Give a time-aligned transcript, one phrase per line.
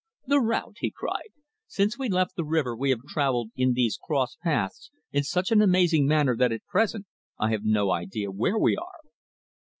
[0.25, 1.29] "The route!" he cried.
[1.67, 5.61] "Since we left the river we have travelled in these cross paths in such an
[5.61, 7.05] amazing manner that at present
[7.37, 9.01] I have no idea where we are."